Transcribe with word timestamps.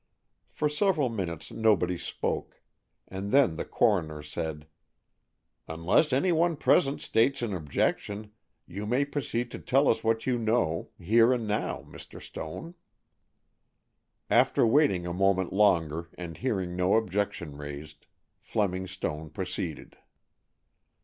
For 0.49 0.67
several 0.67 1.09
minutes 1.09 1.51
nobody 1.51 1.95
spoke, 1.95 2.59
and 3.07 3.31
then 3.31 3.55
the 3.55 3.63
coroner 3.65 4.23
said, 4.23 4.65
"Unless 5.67 6.11
any 6.11 6.31
one 6.31 6.55
present 6.57 7.01
states 7.01 7.43
an 7.43 7.53
objection, 7.53 8.31
you 8.65 8.87
may 8.87 9.05
proceed 9.05 9.51
to 9.51 9.59
tell 9.59 9.87
us 9.87 10.03
what 10.03 10.25
you 10.25 10.39
know, 10.39 10.89
here 10.97 11.31
and 11.31 11.47
now, 11.47 11.85
Mr. 11.87 12.19
Stone." 12.19 12.73
After 14.27 14.65
waiting 14.65 15.05
a 15.05 15.13
moment 15.13 15.53
longer 15.53 16.09
and 16.17 16.35
hearing 16.35 16.75
no 16.75 16.95
objection 16.95 17.55
raised, 17.55 18.07
Fleming 18.39 18.87
Stone 18.87 19.29
proceeded. 19.29 19.97